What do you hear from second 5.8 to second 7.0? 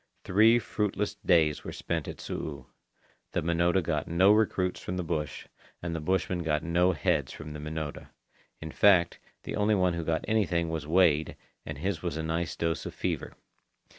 the bushmen got no